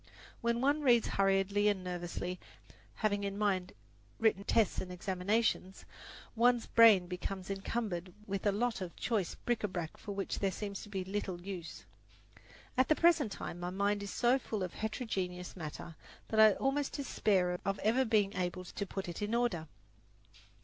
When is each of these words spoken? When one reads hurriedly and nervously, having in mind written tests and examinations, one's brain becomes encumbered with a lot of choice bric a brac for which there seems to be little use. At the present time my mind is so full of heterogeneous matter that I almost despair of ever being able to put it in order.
When 0.41 0.61
one 0.61 0.81
reads 0.81 1.07
hurriedly 1.09 1.67
and 1.67 1.83
nervously, 1.83 2.39
having 2.95 3.23
in 3.23 3.37
mind 3.37 3.71
written 4.17 4.43
tests 4.43 4.81
and 4.81 4.91
examinations, 4.91 5.85
one's 6.35 6.65
brain 6.65 7.05
becomes 7.05 7.51
encumbered 7.51 8.11
with 8.25 8.47
a 8.47 8.51
lot 8.51 8.81
of 8.81 8.95
choice 8.95 9.35
bric 9.35 9.63
a 9.63 9.67
brac 9.67 9.97
for 9.97 10.13
which 10.13 10.39
there 10.39 10.49
seems 10.51 10.81
to 10.81 10.89
be 10.89 11.03
little 11.05 11.39
use. 11.39 11.85
At 12.79 12.87
the 12.87 12.95
present 12.95 13.31
time 13.31 13.59
my 13.59 13.69
mind 13.69 14.01
is 14.01 14.09
so 14.09 14.39
full 14.39 14.63
of 14.63 14.73
heterogeneous 14.73 15.55
matter 15.55 15.95
that 16.29 16.39
I 16.39 16.53
almost 16.53 16.93
despair 16.93 17.59
of 17.63 17.77
ever 17.83 18.03
being 18.03 18.33
able 18.33 18.63
to 18.65 18.85
put 18.87 19.07
it 19.07 19.21
in 19.21 19.35
order. 19.35 19.67